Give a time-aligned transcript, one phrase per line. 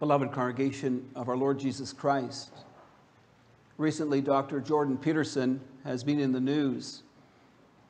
[0.00, 2.52] Beloved congregation of our Lord Jesus Christ,
[3.78, 4.60] recently Dr.
[4.60, 7.02] Jordan Peterson has been in the news.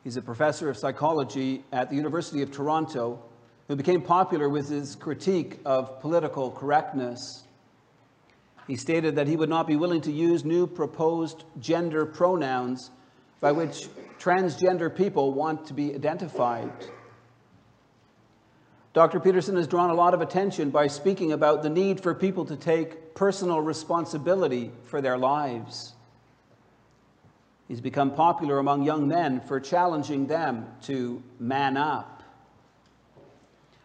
[0.04, 3.22] He's a professor of psychology at the University of Toronto
[3.68, 7.44] who became popular with his critique of political correctness.
[8.66, 12.90] He stated that he would not be willing to use new proposed gender pronouns
[13.42, 13.86] by which
[14.18, 16.72] transgender people want to be identified.
[18.94, 19.20] Dr.
[19.20, 22.56] Peterson has drawn a lot of attention by speaking about the need for people to
[22.56, 25.92] take personal responsibility for their lives.
[27.68, 32.22] He's become popular among young men for challenging them to man up.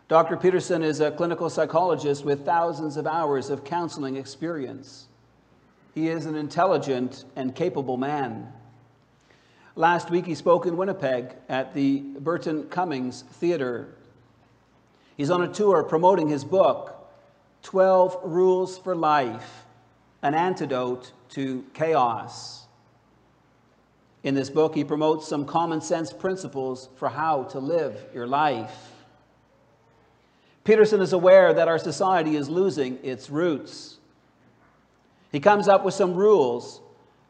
[0.07, 0.37] Dr.
[0.37, 5.07] Peterson is a clinical psychologist with thousands of hours of counseling experience.
[5.93, 8.51] He is an intelligent and capable man.
[9.75, 13.95] Last week, he spoke in Winnipeg at the Burton Cummings Theatre
[15.17, 16.95] He's on a tour promoting his book,
[17.63, 19.65] 12 Rules for Life
[20.21, 22.65] An Antidote to Chaos.
[24.23, 28.91] In this book, he promotes some common sense principles for how to live your life.
[30.63, 33.97] Peterson is aware that our society is losing its roots.
[35.31, 36.79] He comes up with some rules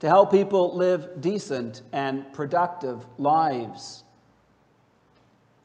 [0.02, 4.04] to help people live decent and productive lives.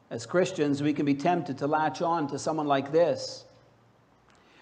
[0.09, 3.45] As Christians, we can be tempted to latch on to someone like this.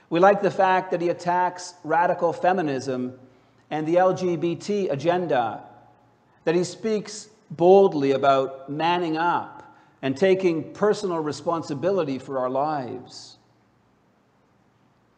[0.09, 3.17] We like the fact that he attacks radical feminism
[3.69, 5.63] and the LGBT agenda,
[6.45, 13.37] that he speaks boldly about manning up and taking personal responsibility for our lives.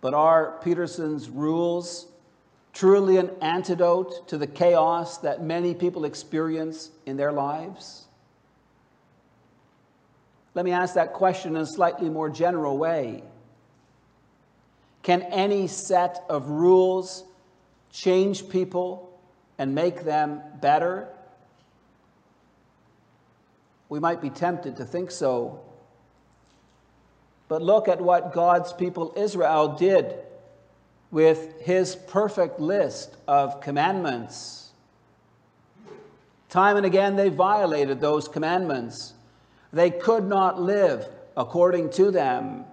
[0.02, 2.08] But are Peterson's rules
[2.72, 8.06] truly an antidote to the chaos that many people experience in their lives?
[10.56, 13.24] Let me ask that question in a slightly more general way.
[15.04, 17.24] Can any set of rules
[17.92, 19.20] change people
[19.58, 21.08] and make them better?
[23.90, 25.62] We might be tempted to think so.
[27.48, 30.14] But look at what God's people Israel did
[31.12, 34.70] with his perfect list of commandments.
[36.50, 39.14] Time and again, they violated those commandments.
[39.72, 41.08] They could not live
[41.38, 42.66] according to them.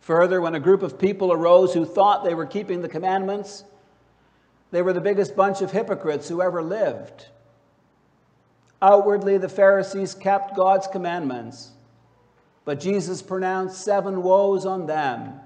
[0.00, 3.64] Further, when a group of people arose who thought they were keeping the commandments,
[4.70, 7.26] they were the biggest bunch of hypocrites who ever lived.
[8.80, 11.72] Outwardly, the Pharisees kept God's commandments,
[12.64, 15.40] but Jesus pronounced seven woes on them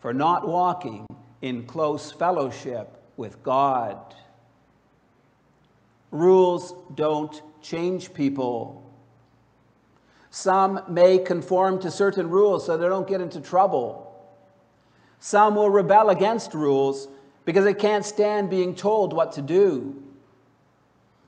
[0.00, 1.06] for not walking
[1.40, 3.98] in close fellowship with God.
[6.10, 8.81] Rules don't change people.
[10.32, 14.18] Some may conform to certain rules so they don't get into trouble.
[15.20, 17.06] Some will rebel against rules
[17.44, 20.02] because they can't stand being told what to do.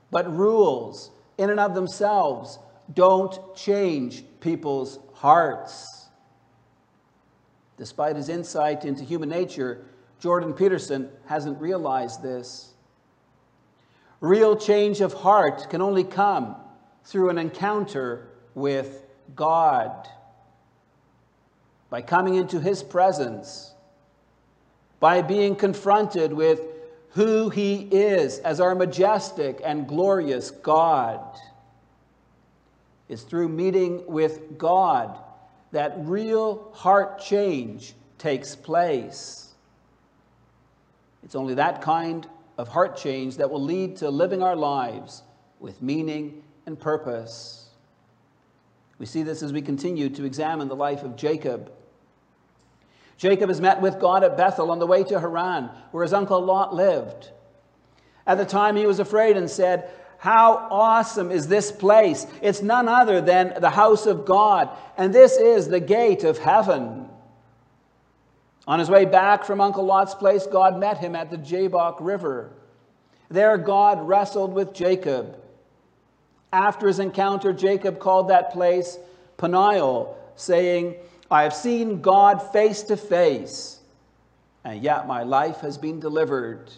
[0.09, 2.57] But rules, in and of themselves,
[2.91, 6.07] don't change people's hearts.
[7.77, 9.85] Despite his insight into human nature,
[10.19, 12.73] Jordan Peterson hasn't realized this.
[14.19, 16.55] Real change of heart can only come
[17.03, 19.03] through an encounter with
[19.35, 20.07] God.
[21.89, 23.73] By coming into His presence,
[24.99, 26.61] by being confronted with
[27.11, 31.21] who He is as our majestic and glorious God.
[33.07, 35.19] It's through meeting with God
[35.71, 39.53] that real heart change takes place.
[41.23, 42.27] It's only that kind
[42.57, 45.23] of heart change that will lead to living our lives
[45.59, 47.64] with meaning and purpose.
[48.97, 51.71] We see this as we continue to examine the life of Jacob.
[53.17, 56.41] Jacob has met with God at Bethel on the way to Haran, where his uncle
[56.41, 57.31] Lot lived.
[58.27, 62.25] At the time, he was afraid and said, How awesome is this place!
[62.41, 67.09] It's none other than the house of God, and this is the gate of heaven.
[68.67, 72.51] On his way back from Uncle Lot's place, God met him at the Jabbok River.
[73.29, 75.39] There, God wrestled with Jacob.
[76.55, 78.97] After his encounter, Jacob called that place
[79.35, 80.95] Peniel, saying,
[81.29, 83.79] I have seen God face to face,
[84.63, 86.71] and yet my life has been delivered.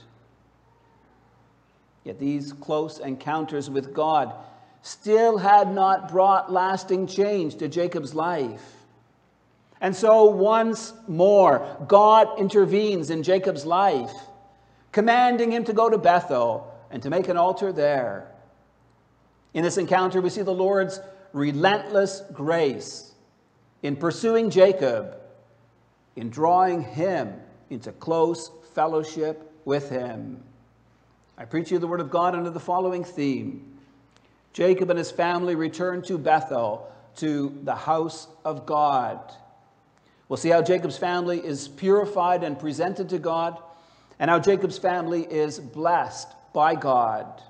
[2.04, 4.34] Yet these close encounters with God
[4.82, 8.64] still had not brought lasting change to Jacob's life.
[9.80, 14.16] And so once more, God intervenes in Jacob's life,
[14.92, 18.32] commanding him to go to Bethel and to make an altar there.
[19.58, 21.00] In this encounter, we see the Lord's
[21.34, 23.12] relentless grace
[23.82, 25.18] in pursuing Jacob,
[26.16, 27.34] in drawing him
[27.72, 30.44] into close fellowship with him.
[31.40, 33.80] I preach you the word of God under the following theme
[34.54, 39.20] Jacob and his family return to Bethel, to the house of God.
[40.30, 43.58] We'll see how Jacob's family is purified and presented to God,
[44.20, 47.42] and how Jacob's family is blessed by God.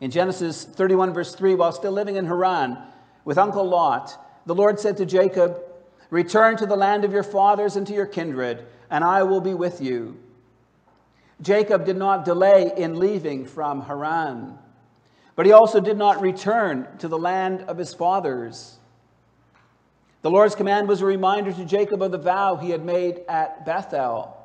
[0.00, 2.78] In Genesis 31, verse 3, while still living in Haran
[3.24, 5.62] with Uncle Lot, the Lord said to Jacob,
[6.10, 9.54] Return to the land of your fathers and to your kindred, and I will be
[9.54, 10.18] with you.
[11.40, 14.58] Jacob did not delay in leaving from Haran,
[15.36, 18.78] but he also did not return to the land of his fathers.
[20.22, 23.66] The Lord's command was a reminder to Jacob of the vow he had made at
[23.66, 24.36] Bethel.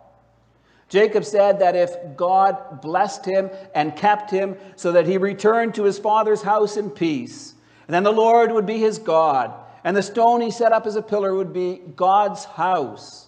[0.89, 5.83] Jacob said that if God blessed him and kept him so that he returned to
[5.83, 7.53] his father's house in peace,
[7.87, 9.53] then the Lord would be his God,
[9.83, 13.27] and the stone he set up as a pillar would be God's house,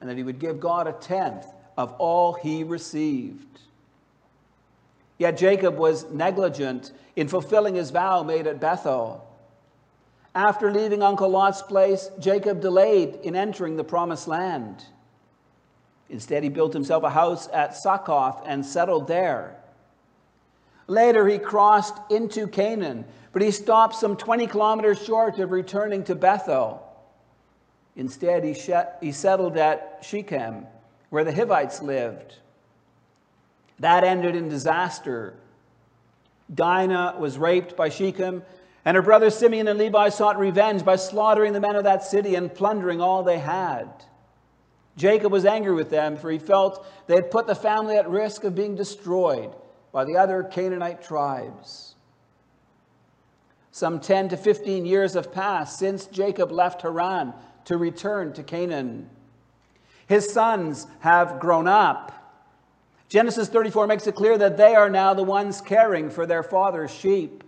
[0.00, 3.60] and that he would give God a tenth of all he received.
[5.18, 9.26] Yet Jacob was negligent in fulfilling his vow made at Bethel.
[10.34, 14.84] After leaving Uncle Lot's place, Jacob delayed in entering the promised land.
[16.10, 19.56] Instead, he built himself a house at Succoth and settled there.
[20.86, 26.14] Later, he crossed into Canaan, but he stopped some 20 kilometers short of returning to
[26.14, 26.82] Bethel.
[27.94, 28.56] Instead, he,
[29.00, 30.66] he settled at Shechem,
[31.10, 32.36] where the Hivites lived.
[33.80, 35.34] That ended in disaster.
[36.54, 38.42] Dinah was raped by Shechem,
[38.84, 42.34] and her brothers Simeon and Levi sought revenge by slaughtering the men of that city
[42.34, 43.88] and plundering all they had.
[44.98, 48.42] Jacob was angry with them, for he felt they had put the family at risk
[48.42, 49.54] of being destroyed
[49.92, 51.94] by the other Canaanite tribes.
[53.70, 57.32] Some 10 to 15 years have passed since Jacob left Haran
[57.66, 59.08] to return to Canaan.
[60.08, 62.12] His sons have grown up.
[63.08, 66.90] Genesis 34 makes it clear that they are now the ones caring for their father's
[66.92, 67.44] sheep.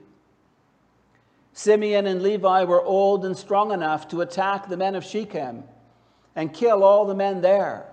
[1.52, 5.64] Simeon and Levi were old and strong enough to attack the men of Shechem
[6.36, 7.86] and kill all the men there.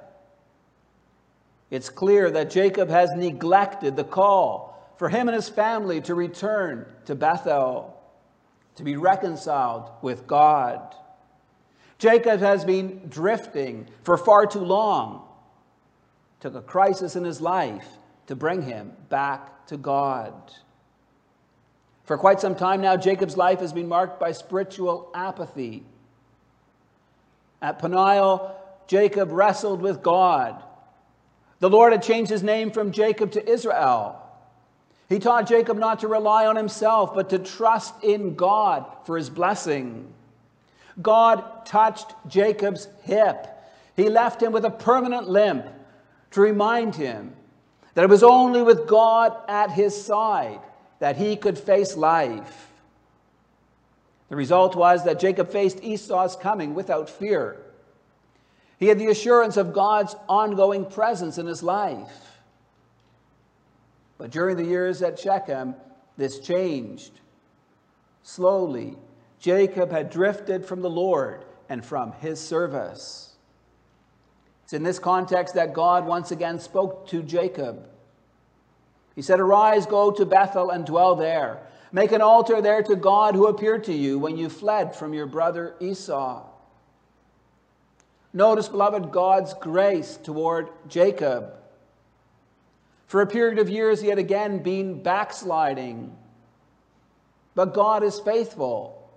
[1.69, 6.85] It's clear that Jacob has neglected the call for him and his family to return
[7.05, 8.01] to Bethel,
[8.75, 10.95] to be reconciled with God.
[11.99, 15.23] Jacob has been drifting for far too long.
[16.39, 17.87] Took a crisis in his life
[18.27, 20.33] to bring him back to God.
[22.03, 25.83] For quite some time now, Jacob's life has been marked by spiritual apathy.
[27.61, 28.55] At Peniel,
[28.87, 30.61] Jacob wrestled with God.
[31.59, 34.21] The Lord had changed his name from Jacob to Israel.
[35.09, 39.29] He taught Jacob not to rely on himself, but to trust in God for his
[39.29, 40.13] blessing.
[41.01, 43.47] God touched Jacob's hip.
[43.95, 45.65] He left him with a permanent limp
[46.31, 47.33] to remind him
[47.93, 50.59] that it was only with God at his side
[50.99, 52.71] that he could face life.
[54.29, 57.57] The result was that Jacob faced Esau's coming without fear.
[58.77, 62.37] He had the assurance of God's ongoing presence in his life.
[64.17, 65.75] But during the years at Shechem,
[66.17, 67.11] this changed.
[68.23, 68.97] Slowly,
[69.39, 73.35] Jacob had drifted from the Lord and from his service.
[74.63, 77.87] It's in this context that God once again spoke to Jacob.
[79.15, 81.61] He said, Arise, go to Bethel and dwell there.
[81.91, 85.25] Make an altar there to God who appeared to you when you fled from your
[85.25, 86.45] brother Esau.
[88.33, 91.53] Notice, beloved, God's grace toward Jacob.
[93.07, 96.15] For a period of years, he had again been backsliding.
[97.55, 99.09] But God is faithful.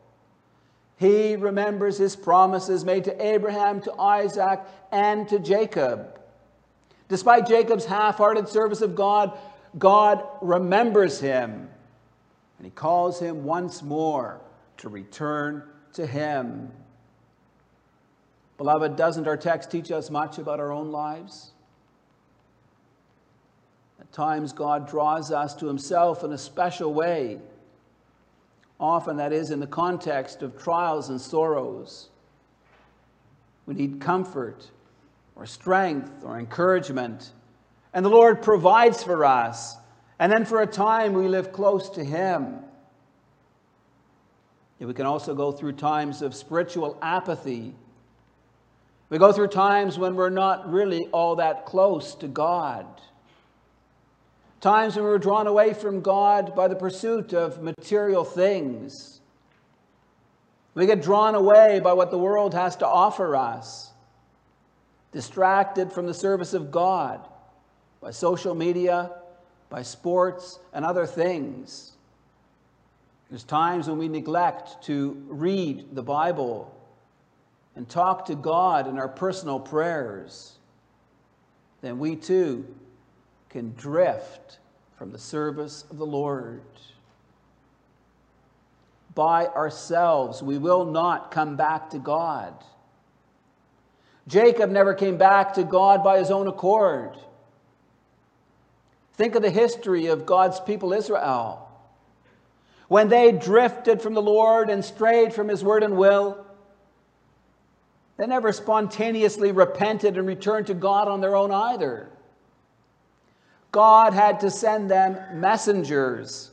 [0.97, 4.61] He remembers his promises made to Abraham, to Isaac,
[4.93, 6.21] and to Jacob.
[7.09, 9.37] Despite Jacob's half hearted service of God,
[9.77, 11.69] God remembers him
[12.61, 14.39] and he calls him once more
[14.77, 15.63] to return
[15.95, 16.71] to him.
[18.59, 21.53] Beloved, doesn't our text teach us much about our own lives?
[23.99, 27.39] At times, God draws us to himself in a special way.
[28.79, 32.11] Often, that is in the context of trials and sorrows.
[33.65, 34.69] We need comfort
[35.35, 37.31] or strength or encouragement.
[37.95, 39.79] And the Lord provides for us
[40.21, 42.59] and then for a time, we live close to Him.
[44.79, 47.75] We can also go through times of spiritual apathy.
[49.09, 52.87] We go through times when we're not really all that close to God.
[54.61, 59.23] Times when we're drawn away from God by the pursuit of material things.
[60.75, 63.91] We get drawn away by what the world has to offer us,
[65.13, 67.27] distracted from the service of God
[68.03, 69.11] by social media,
[69.71, 71.93] by sports, and other things.
[73.31, 76.75] There's times when we neglect to read the Bible
[77.77, 80.57] and talk to God in our personal prayers.
[81.81, 82.67] Then we too
[83.49, 84.59] can drift
[84.99, 86.63] from the service of the Lord.
[89.15, 92.55] By ourselves, we will not come back to God.
[94.27, 97.17] Jacob never came back to God by his own accord.
[99.21, 101.69] Think of the history of God's people, Israel.
[102.89, 106.43] When they drifted from the Lord and strayed from his word and will,
[108.17, 112.09] they never spontaneously repented and returned to God on their own either.
[113.73, 116.53] God had to send them messengers.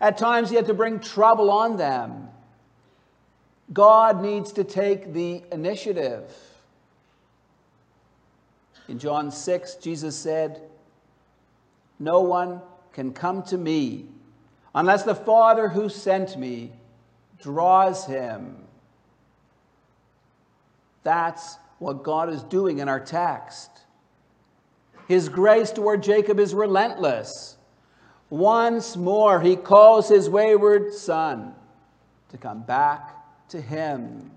[0.00, 2.28] At times, He had to bring trouble on them.
[3.72, 6.32] God needs to take the initiative.
[8.86, 10.62] In John 6, Jesus said,
[12.04, 12.60] No one
[12.92, 14.04] can come to me
[14.74, 16.70] unless the Father who sent me
[17.40, 18.56] draws him.
[21.02, 23.70] That's what God is doing in our text.
[25.08, 27.56] His grace toward Jacob is relentless.
[28.28, 31.54] Once more, he calls his wayward son
[32.28, 33.16] to come back
[33.48, 34.30] to him.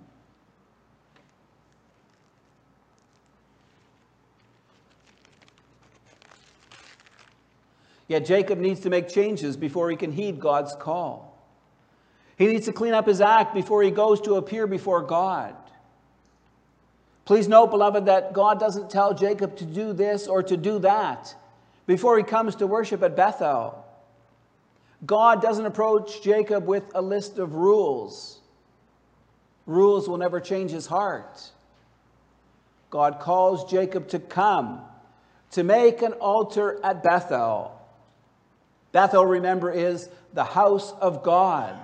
[8.07, 11.37] Yet Jacob needs to make changes before he can heed God's call.
[12.37, 15.55] He needs to clean up his act before he goes to appear before God.
[17.25, 21.35] Please note, beloved, that God doesn't tell Jacob to do this or to do that
[21.85, 23.83] before he comes to worship at Bethel.
[25.05, 28.39] God doesn't approach Jacob with a list of rules.
[29.65, 31.51] Rules will never change his heart.
[32.89, 34.81] God calls Jacob to come,
[35.51, 37.76] to make an altar at Bethel.
[38.97, 41.77] Bethel, remember, is the house of God.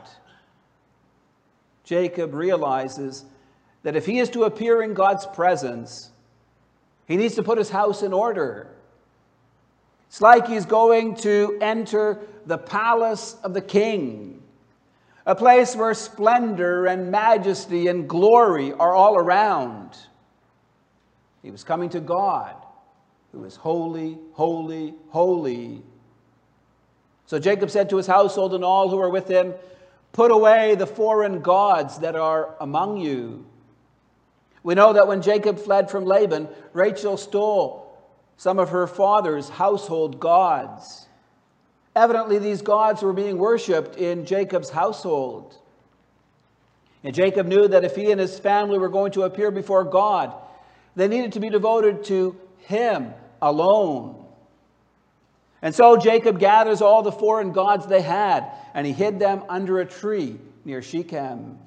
[1.83, 3.23] Jacob realizes
[3.83, 6.09] that if he is to appear in God's presence,
[7.05, 8.67] he needs to put his house in order.
[10.07, 14.41] It's like he's going to enter the palace of the king,
[15.27, 19.95] a place where splendor and majesty and glory are all around.
[21.43, 22.55] He was coming to God,
[23.31, 25.83] who is holy, holy, holy.
[27.25, 29.53] So Jacob said to his household and all who were with him,
[30.11, 33.45] Put away the foreign gods that are among you
[34.63, 37.97] we know that when Jacob fled from Laban, Rachel stole
[38.37, 41.07] some of her father's household gods.
[41.95, 45.55] Evidently, these gods were being worshipped in Jacob's household.
[47.03, 50.33] And Jacob knew that if he and his family were going to appear before God,
[50.95, 54.22] they needed to be devoted to him alone.
[55.63, 59.79] And so Jacob gathers all the foreign gods they had, and he hid them under
[59.79, 61.57] a tree near Shechem.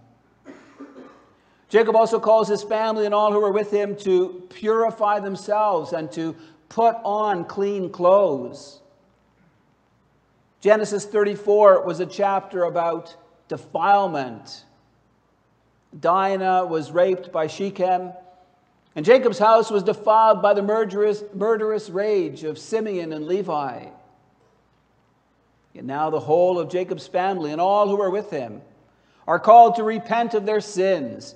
[1.70, 6.12] Jacob also calls his family and all who were with him to purify themselves and
[6.12, 6.36] to
[6.68, 8.80] put on clean clothes.
[10.60, 13.16] Genesis 34 was a chapter about
[13.48, 14.64] defilement.
[15.98, 18.12] Dinah was raped by Shechem,
[18.96, 23.84] and Jacob's house was defiled by the murderous, murderous rage of Simeon and Levi.
[25.74, 28.62] And now the whole of Jacob's family and all who are with him
[29.28, 31.34] are called to repent of their sins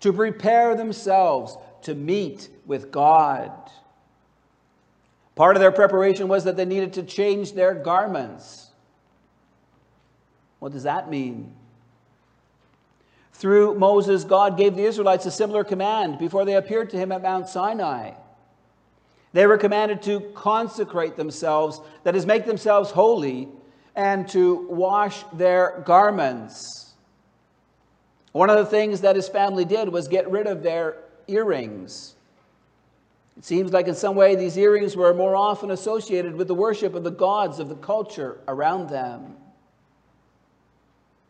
[0.00, 3.52] to prepare themselves to meet with God.
[5.34, 8.68] Part of their preparation was that they needed to change their garments.
[10.58, 11.54] What does that mean?
[13.38, 17.22] Through Moses, God gave the Israelites a similar command before they appeared to him at
[17.22, 18.10] Mount Sinai.
[19.32, 23.48] They were commanded to consecrate themselves, that is, make themselves holy,
[23.94, 26.94] and to wash their garments.
[28.32, 30.96] One of the things that his family did was get rid of their
[31.28, 32.16] earrings.
[33.36, 36.96] It seems like in some way these earrings were more often associated with the worship
[36.96, 39.36] of the gods of the culture around them.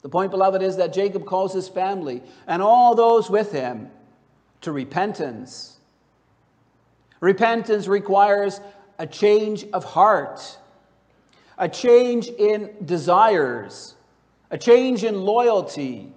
[0.03, 3.91] The point, beloved, is that Jacob calls his family and all those with him
[4.61, 5.79] to repentance.
[7.21, 8.61] Repentance requires
[8.99, 10.59] a change of heart,
[11.57, 13.95] a change in desires,
[14.51, 16.13] a change in loyalty,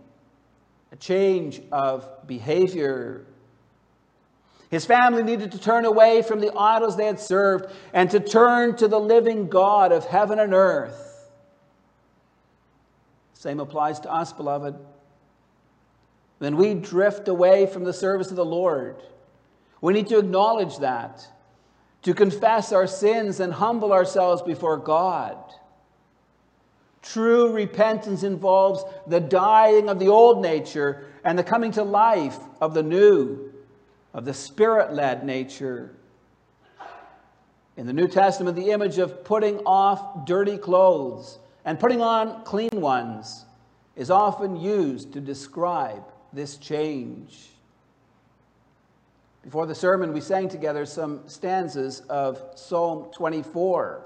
[0.91, 3.25] a change of behavior.
[4.69, 8.75] His family needed to turn away from the idols they had served and to turn
[8.77, 11.10] to the living God of heaven and earth.
[13.41, 14.75] Same applies to us, beloved.
[16.37, 19.01] when we drift away from the service of the Lord.
[19.81, 21.27] We need to acknowledge that,
[22.03, 25.37] to confess our sins and humble ourselves before God.
[27.01, 32.75] True repentance involves the dying of the old nature and the coming to life of
[32.75, 33.51] the new,
[34.13, 35.95] of the spirit led nature.
[37.75, 42.69] In the New Testament, the image of putting off dirty clothes and putting on clean
[42.73, 43.45] ones
[43.95, 46.03] is often used to describe
[46.33, 47.49] this change.
[49.43, 54.03] Before the sermon, we sang together some stanzas of Psalm 24.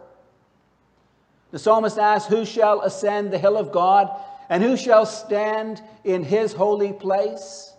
[1.52, 4.10] The psalmist asks, Who shall ascend the hill of God,
[4.50, 7.74] and who shall stand in his holy place?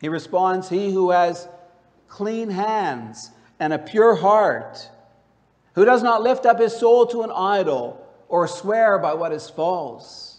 [0.00, 1.48] He responds, He who has
[2.08, 4.90] clean hands and a pure heart,
[5.74, 9.48] who does not lift up his soul to an idol or swear by what is
[9.48, 10.32] false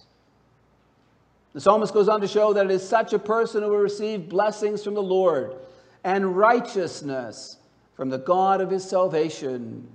[1.53, 4.27] the psalmist goes on to show that it is such a person who will receive
[4.27, 5.55] blessings from the Lord
[6.03, 7.57] and righteousness
[7.95, 9.87] from the God of his salvation.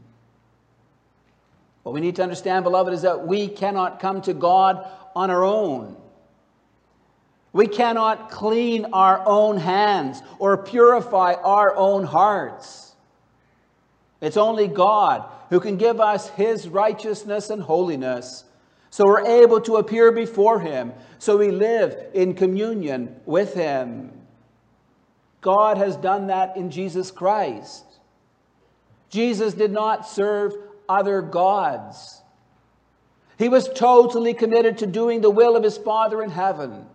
[1.82, 5.44] What we need to understand, beloved, is that we cannot come to God on our
[5.44, 5.96] own.
[7.52, 12.87] We cannot clean our own hands or purify our own hearts.
[14.20, 18.44] It's only God who can give us his righteousness and holiness
[18.90, 20.92] so we're able to appear before Him.
[21.18, 24.12] So we live in communion with Him.
[25.40, 27.84] God has done that in Jesus Christ.
[29.10, 30.54] Jesus did not serve
[30.88, 32.22] other gods.
[33.38, 36.86] He was totally committed to doing the will of his Father in heaven.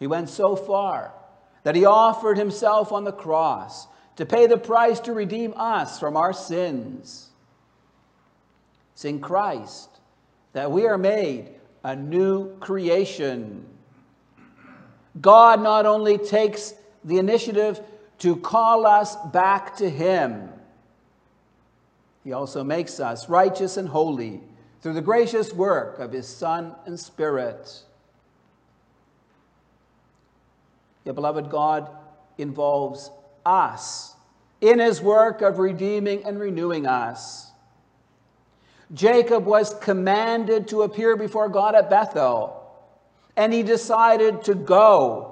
[0.00, 1.14] He went so far
[1.62, 6.16] that he offered himself on the cross to pay the price to redeem us from
[6.16, 7.30] our sins.
[8.92, 9.88] It's in Christ
[10.52, 11.50] that we are made
[11.82, 13.66] a new creation.
[15.20, 17.80] God not only takes the initiative
[18.20, 20.48] to call us back to Him,
[22.22, 24.40] He also makes us righteous and holy
[24.80, 27.82] through the gracious work of His Son and Spirit.
[31.04, 31.90] Yet, beloved, God
[32.38, 33.10] involves
[33.44, 34.14] us
[34.60, 37.50] in His work of redeeming and renewing us.
[38.92, 42.60] Jacob was commanded to appear before God at Bethel,
[43.36, 45.30] and he decided to go.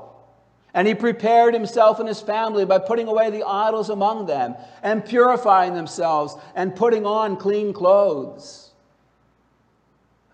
[0.74, 5.04] And he prepared himself and his family by putting away the idols among them and
[5.04, 8.70] purifying themselves and putting on clean clothes.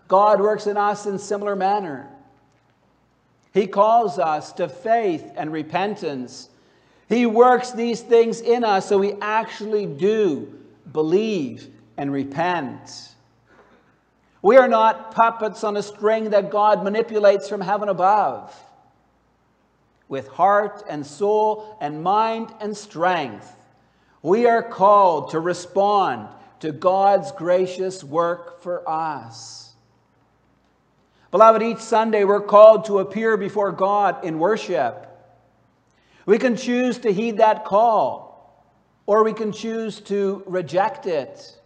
[0.07, 2.09] God works in us in similar manner.
[3.53, 6.49] He calls us to faith and repentance.
[7.09, 10.53] He works these things in us so we actually do
[10.93, 11.67] believe
[11.97, 13.09] and repent.
[14.43, 18.55] We are not puppets on a string that God manipulates from heaven above.
[20.07, 23.55] With heart and soul and mind and strength,
[24.21, 29.73] we are called to respond to God's gracious work for us.
[31.31, 35.08] Beloved, each Sunday we're called to appear before God in worship.
[36.29, 38.63] We can choose to heed that call,
[39.07, 41.59] or we can choose to reject it.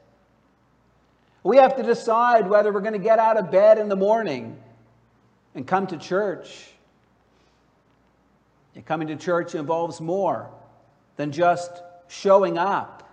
[1.44, 4.58] We have to decide whether we're going to get out of bed in the morning
[5.54, 6.70] and come to church.
[8.74, 10.50] And coming to church involves more
[11.18, 13.04] than just showing up.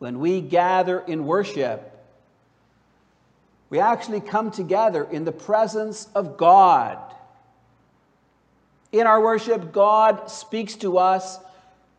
[0.00, 1.98] When we gather in worship,
[3.70, 6.98] we actually come together in the presence of God.
[8.96, 11.38] In our worship, God speaks to us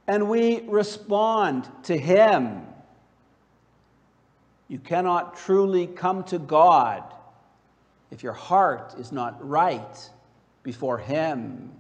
[0.08, 2.64] and we respond to Him.
[4.68, 7.04] You cannot truly come to God
[8.10, 10.10] if your heart is not right
[10.64, 11.72] before Him.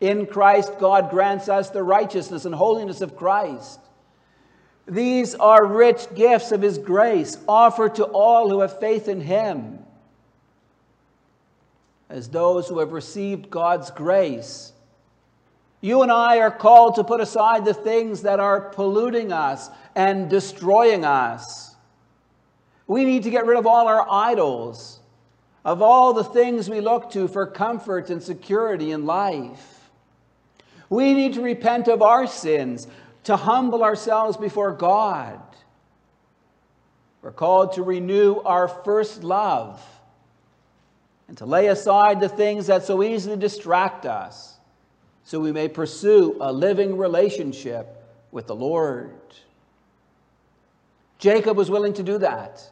[0.00, 3.80] In Christ, God grants us the righteousness and holiness of Christ.
[4.86, 9.80] These are rich gifts of His grace offered to all who have faith in Him.
[12.08, 14.72] As those who have received God's grace,
[15.80, 20.30] you and I are called to put aside the things that are polluting us and
[20.30, 21.74] destroying us.
[22.86, 25.00] We need to get rid of all our idols,
[25.64, 29.90] of all the things we look to for comfort and security in life.
[30.88, 32.86] We need to repent of our sins,
[33.24, 35.40] to humble ourselves before God.
[37.22, 39.82] We're called to renew our first love
[41.28, 44.56] and to lay aside the things that so easily distract us
[45.24, 47.88] so we may pursue a living relationship
[48.30, 49.10] with the Lord.
[51.18, 52.62] Jacob was willing to do that.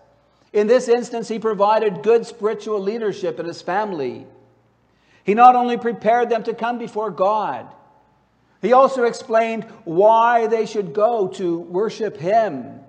[0.53, 4.25] In this instance, he provided good spiritual leadership in his family.
[5.25, 7.67] He not only prepared them to come before God,
[8.63, 12.81] he also explained why they should go to worship him.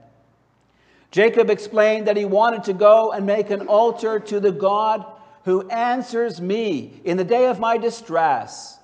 [1.10, 5.06] Jacob explained that he wanted to go and make an altar to the God
[5.46, 8.80] who answers me in the day of my distress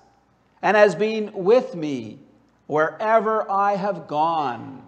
[0.62, 2.20] and has been with me
[2.68, 4.84] wherever I have gone.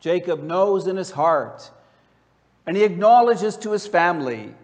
[0.00, 1.70] Jacob knows in his heart,
[2.66, 4.54] and he acknowledges to his family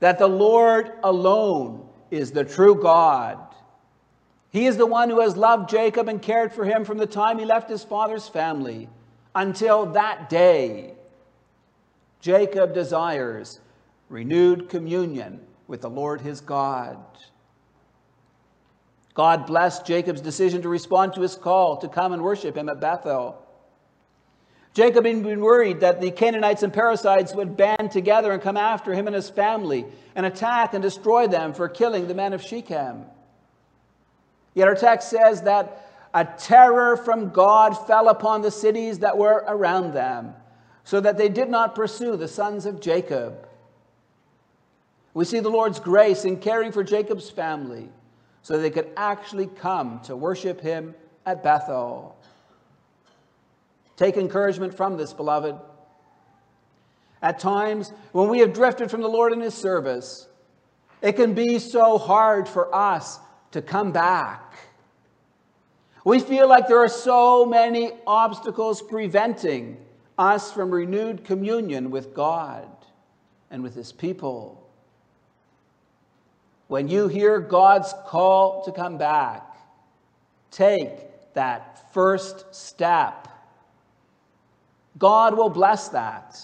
[0.00, 3.38] that the Lord alone is the true God.
[4.50, 7.38] He is the one who has loved Jacob and cared for him from the time
[7.38, 8.88] he left his father's family
[9.36, 10.94] until that day.
[12.20, 13.60] Jacob desires
[14.08, 16.98] renewed communion with the Lord his God.
[19.14, 22.80] God blessed Jacob's decision to respond to his call to come and worship him at
[22.80, 23.44] Bethel.
[24.74, 28.94] Jacob had been worried that the Canaanites and Perizzites would band together and come after
[28.94, 33.04] him and his family and attack and destroy them for killing the men of Shechem.
[34.54, 39.44] Yet our text says that a terror from God fell upon the cities that were
[39.48, 40.32] around them,
[40.84, 43.47] so that they did not pursue the sons of Jacob.
[45.18, 47.88] We see the Lord's grace in caring for Jacob's family
[48.42, 50.94] so they could actually come to worship him
[51.26, 52.16] at Bethel.
[53.96, 55.56] Take encouragement from this, beloved.
[57.20, 60.28] At times, when we have drifted from the Lord in his service,
[61.02, 63.18] it can be so hard for us
[63.50, 64.54] to come back.
[66.04, 69.78] We feel like there are so many obstacles preventing
[70.16, 72.68] us from renewed communion with God
[73.50, 74.64] and with his people.
[76.68, 79.56] When you hear God's call to come back,
[80.50, 83.26] take that first step.
[84.98, 86.38] God will bless that.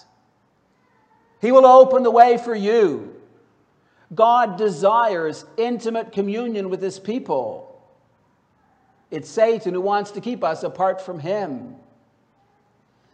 [1.41, 3.15] He will open the way for you.
[4.15, 7.83] God desires intimate communion with his people.
[9.11, 11.77] It's Satan who wants to keep us apart from him.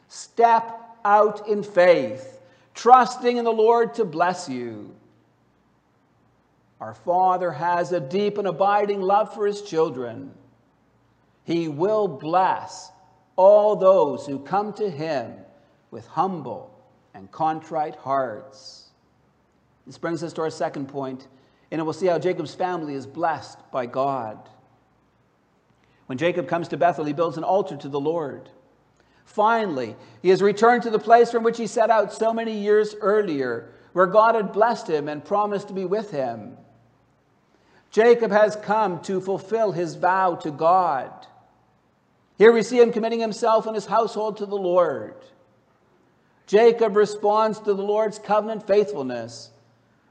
[0.09, 2.41] Step out in faith,
[2.75, 4.95] trusting in the Lord to bless you.
[6.81, 10.33] Our Father has a deep and abiding love for his children.
[11.45, 12.91] He will bless
[13.37, 15.35] all those who come to him
[15.91, 16.75] with humble
[17.13, 18.89] and contrite hearts.
[19.87, 21.29] This brings us to our second point,
[21.71, 24.39] and we'll see how Jacob's family is blessed by God.
[26.07, 28.49] When Jacob comes to Bethel, he builds an altar to the Lord.
[29.25, 32.95] Finally, he has returned to the place from which he set out so many years
[33.01, 36.57] earlier, where God had blessed him and promised to be with him.
[37.91, 41.11] Jacob has come to fulfill his vow to God.
[42.39, 45.15] Here we see him committing himself and his household to the Lord.
[46.47, 49.51] Jacob responds to the Lord's covenant faithfulness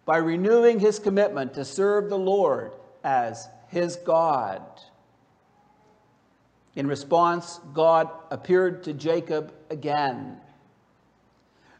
[0.06, 2.72] by renewing his commitment to serve the Lord
[3.04, 4.62] as his God.
[6.76, 10.38] In response, God appeared to Jacob again.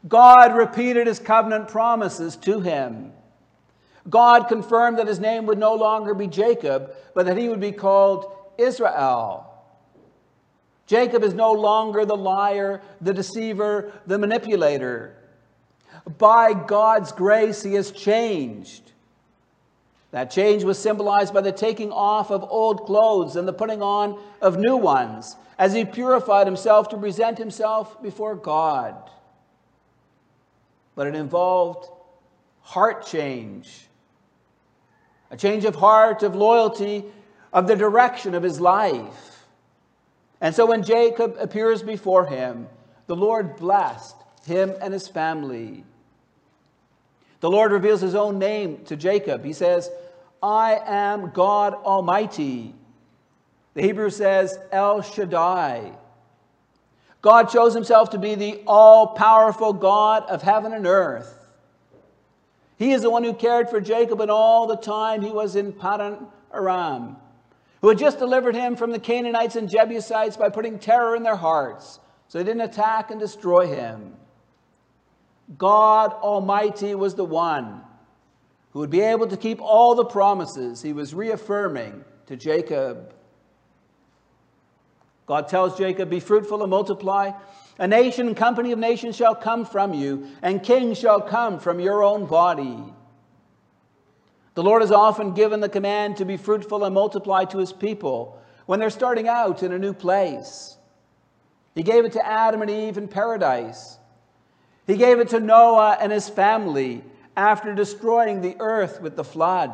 [0.08, 3.12] God repeated his covenant promises to him.
[4.08, 7.72] God confirmed that his name would no longer be Jacob, but that he would be
[7.72, 9.46] called Israel.
[10.86, 15.16] Jacob is no longer the liar, the deceiver, the manipulator.
[16.18, 18.92] By God's grace, he has changed.
[20.10, 24.20] That change was symbolized by the taking off of old clothes and the putting on
[24.40, 28.96] of new ones as he purified himself to present himself before God.
[30.96, 31.88] But it involved
[32.62, 33.86] heart change
[35.30, 37.04] a change of heart, of loyalty,
[37.52, 39.46] of the direction of his life.
[40.40, 42.68] And so when Jacob appears before him,
[43.06, 44.16] the Lord blessed
[44.46, 45.84] him and his family.
[47.40, 49.44] The Lord reveals his own name to Jacob.
[49.44, 49.90] He says,
[50.42, 52.74] I am God Almighty.
[53.74, 55.92] The Hebrew says, El Shaddai.
[57.22, 61.39] God shows himself to be the all powerful God of heaven and earth.
[62.80, 65.70] He is the one who cared for Jacob and all the time he was in
[65.70, 67.18] Padan Aram,
[67.82, 71.36] who had just delivered him from the Canaanites and Jebusites by putting terror in their
[71.36, 74.14] hearts so they didn't attack and destroy him.
[75.58, 77.82] God Almighty was the one
[78.70, 83.12] who would be able to keep all the promises he was reaffirming to Jacob.
[85.26, 87.32] God tells Jacob, Be fruitful and multiply.
[87.78, 91.80] A nation and company of nations shall come from you, and kings shall come from
[91.80, 92.78] your own body.
[94.54, 98.38] The Lord has often given the command to be fruitful and multiply to his people
[98.66, 100.76] when they're starting out in a new place.
[101.74, 103.98] He gave it to Adam and Eve in paradise.
[104.86, 107.04] He gave it to Noah and his family
[107.36, 109.72] after destroying the earth with the flood.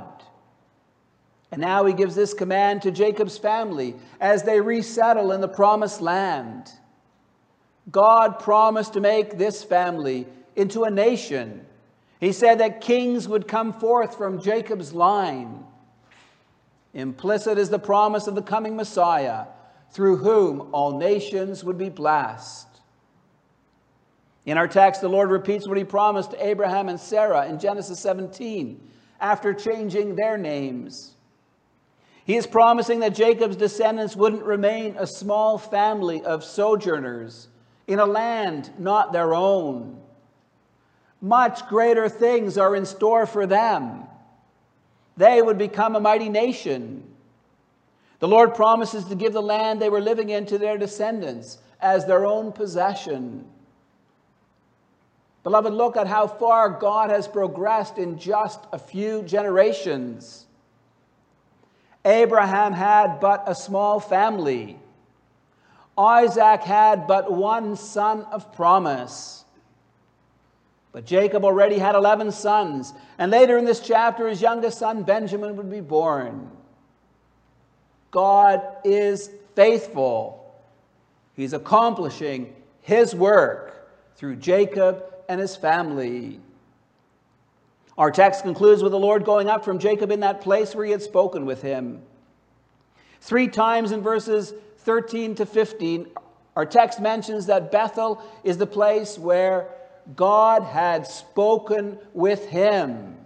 [1.50, 6.02] And now he gives this command to Jacob's family as they resettle in the promised
[6.02, 6.70] land.
[7.90, 11.64] God promised to make this family into a nation.
[12.18, 15.64] He said that kings would come forth from Jacob's line.
[16.94, 19.44] Implicit is the promise of the coming Messiah,
[19.90, 22.66] through whom all nations would be blessed.
[24.46, 27.98] In our text, the Lord repeats what he promised to Abraham and Sarah in Genesis
[28.00, 28.80] 17
[29.20, 31.12] after changing their names.
[32.24, 37.48] He is promising that Jacob's descendants wouldn't remain a small family of sojourners
[37.86, 40.00] in a land not their own.
[41.20, 44.04] Much greater things are in store for them.
[45.16, 47.02] They would become a mighty nation.
[48.18, 52.06] The Lord promises to give the land they were living in to their descendants as
[52.06, 53.44] their own possession.
[55.42, 60.46] Beloved, look at how far God has progressed in just a few generations.
[62.04, 64.78] Abraham had but a small family.
[65.98, 69.44] Isaac had but one son of promise.
[70.92, 75.56] But Jacob already had 11 sons, and later in this chapter, his youngest son Benjamin
[75.56, 76.50] would be born.
[78.10, 80.54] God is faithful.
[81.34, 86.40] He's accomplishing his work through Jacob and his family.
[87.98, 90.92] Our text concludes with the Lord going up from Jacob in that place where he
[90.92, 92.02] had spoken with him.
[93.20, 94.54] Three times in verses
[94.86, 96.06] 13 to 15,
[96.54, 99.68] our text mentions that Bethel is the place where
[100.14, 103.16] God had spoken with him.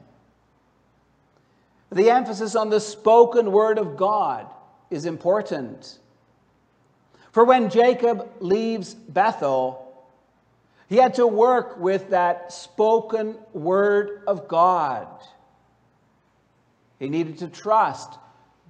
[1.93, 4.47] The emphasis on the spoken word of God
[4.91, 5.99] is important.
[7.31, 9.87] For when Jacob leaves Bethel,
[10.89, 15.09] he had to work with that spoken word of God.
[16.99, 18.15] He needed to trust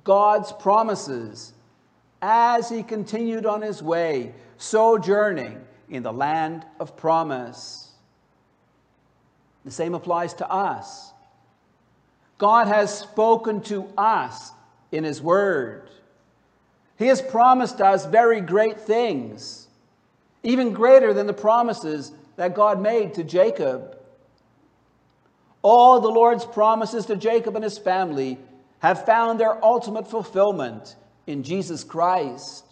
[0.02, 1.52] God's promises
[2.22, 7.90] as he continued on his way, sojourning in the land of promise.
[9.64, 11.12] The same applies to us.
[12.38, 14.52] God has spoken to us
[14.92, 15.90] in his word.
[16.98, 19.68] He has promised us very great things,
[20.42, 23.96] even greater than the promises that God made to Jacob.
[25.62, 28.38] All the Lord's promises to Jacob and his family
[28.78, 32.64] have found their ultimate fulfillment in Jesus Christ.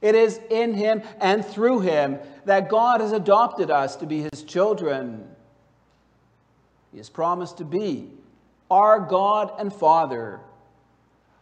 [0.00, 4.42] It is in him and through him that God has adopted us to be his
[4.44, 5.26] children.
[6.92, 8.08] He has promised to be
[8.70, 10.40] our God and Father,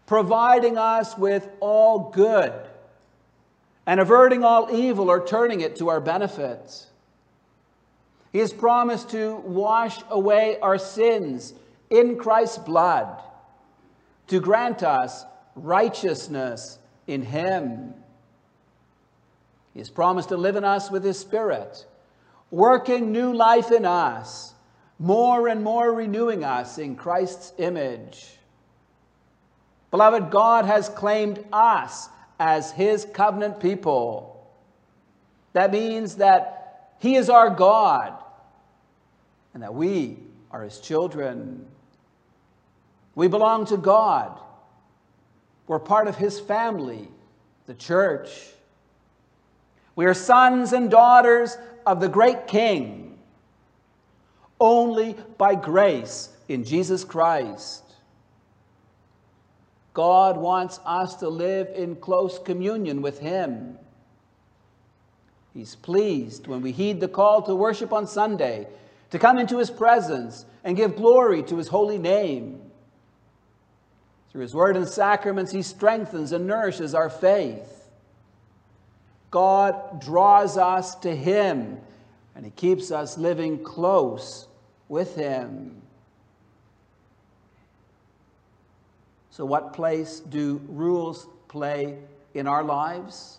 [0.07, 2.53] providing us with all good
[3.87, 6.87] and averting all evil or turning it to our benefit.
[8.33, 11.55] He has promised to wash away our sins
[11.91, 13.23] in Christ's blood,
[14.29, 15.25] to grant us
[15.57, 17.95] righteousness in Him.
[19.73, 21.85] He has promised to live in us with His Spirit,
[22.51, 24.55] working new life in us,
[24.99, 28.27] more and more renewing us in Christ's image.
[29.91, 34.51] Beloved, God has claimed us as His covenant people.
[35.53, 38.13] That means that He is our God
[39.55, 40.19] and that we
[40.51, 41.67] are His children.
[43.15, 44.39] We belong to God.
[45.67, 47.09] We're part of his family,
[47.67, 48.31] the church.
[49.97, 53.19] We are sons and daughters of the great King,
[54.61, 57.83] only by grace in Jesus Christ.
[59.95, 63.79] God wants us to live in close communion with him.
[65.55, 68.67] He's pleased when we heed the call to worship on Sunday,
[69.11, 72.61] to come into his presence and give glory to his holy name.
[74.37, 77.89] Through his word and sacraments, he strengthens and nourishes our faith.
[79.31, 81.79] God draws us to him,
[82.35, 84.47] and he keeps us living close
[84.91, 85.81] with him.
[89.31, 91.97] So, what place do rules play
[92.35, 93.39] in our lives?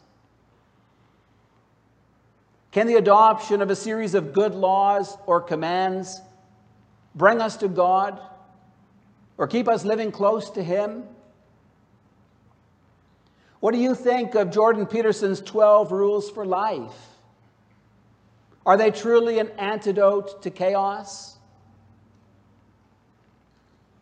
[2.72, 6.22] Can the adoption of a series of good laws or commands
[7.14, 8.20] bring us to God?
[9.38, 11.04] Or keep us living close to Him?
[13.60, 16.96] What do you think of Jordan Peterson's 12 rules for life?
[18.66, 21.38] Are they truly an antidote to chaos?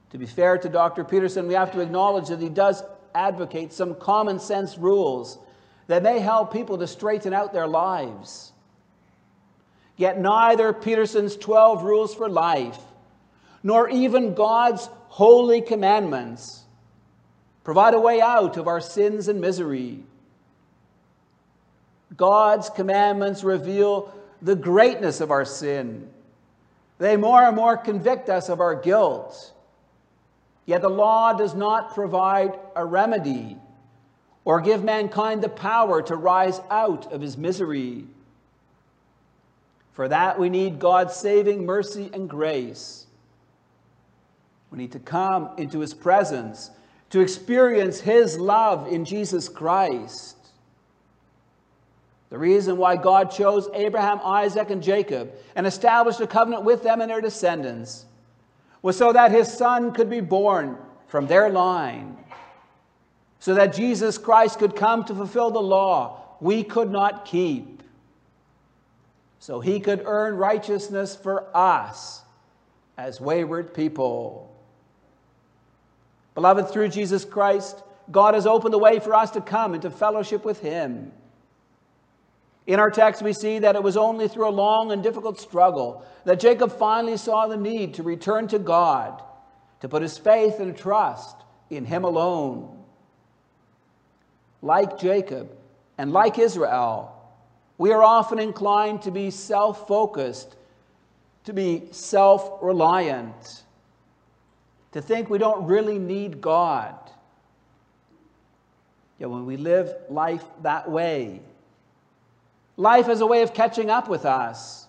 [0.10, 1.04] To be fair to Dr.
[1.04, 5.38] Peterson, we have to acknowledge that he does advocate some common sense rules
[5.88, 8.52] that may help people to straighten out their lives.
[9.98, 12.80] Yet neither Peterson's 12 rules for life,
[13.64, 16.66] nor even God's holy commandments
[17.64, 20.04] provide a way out of our sins and misery.
[22.18, 26.10] God's commandments reveal the greatness of our sin.
[26.98, 29.54] They more and more convict us of our guilt.
[30.66, 33.56] Yet the law does not provide a remedy
[34.44, 38.04] or give mankind the power to rise out of his misery.
[39.94, 43.05] For that, we need God's saving mercy and grace.
[44.72, 46.72] We need to come into his presence
[47.12, 50.36] to experience his love in Jesus Christ.
[52.30, 57.00] The reason why God chose Abraham, Isaac, and Jacob and established a covenant with them
[57.00, 58.06] and their descendants
[58.82, 62.18] was so that his son could be born from their line,
[63.40, 67.82] so that Jesus Christ could come to fulfill the law we could not keep,
[69.40, 72.24] so he could earn righteousness for us
[72.98, 74.55] as wayward people.
[76.36, 80.46] Beloved, through Jesus Christ, God has opened the way for us to come into fellowship
[80.46, 81.12] with him.
[82.68, 86.04] In our text, we see that it was only through a long and difficult struggle
[86.26, 89.22] that Jacob finally saw the need to return to God,
[89.82, 91.38] to put his faith and trust
[91.70, 92.84] in him alone.
[94.62, 95.52] Like Jacob
[95.98, 97.12] and like Israel,
[97.78, 100.56] we are often inclined to be self focused,
[101.44, 103.64] to be self reliant,
[104.96, 106.96] to think we don't really need God.
[109.20, 111.42] Yet when we live life that way,
[112.78, 114.88] Life is a way of catching up with us.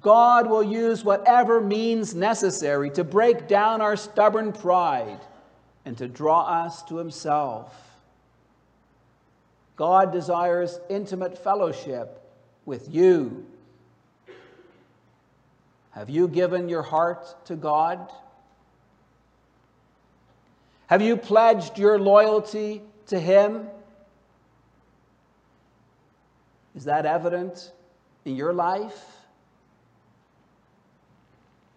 [0.00, 5.20] God will use whatever means necessary to break down our stubborn pride
[5.84, 7.74] and to draw us to Himself.
[9.76, 12.22] God desires intimate fellowship
[12.64, 13.46] with you.
[15.90, 18.10] Have you given your heart to God?
[20.86, 23.68] Have you pledged your loyalty to Him?
[26.74, 27.72] Is that evident
[28.24, 29.04] in your life?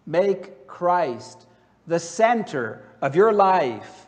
[0.06, 1.46] Make Christ
[1.86, 4.06] the center of your life.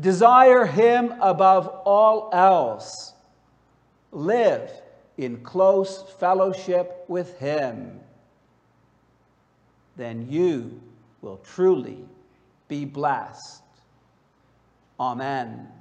[0.00, 3.12] Desire Him above all else.
[4.12, 4.70] Live
[5.16, 8.00] in close fellowship with Him.
[9.96, 10.80] Then you
[11.20, 11.98] will truly
[12.68, 13.59] be blessed.
[15.00, 15.79] Amen.